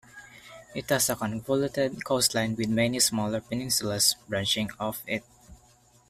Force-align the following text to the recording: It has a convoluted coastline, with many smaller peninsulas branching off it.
It 0.73 0.89
has 0.89 1.11
a 1.11 1.15
convoluted 1.15 2.03
coastline, 2.03 2.55
with 2.55 2.69
many 2.69 2.99
smaller 2.99 3.39
peninsulas 3.39 4.15
branching 4.27 4.71
off 4.79 5.03
it. 5.05 5.23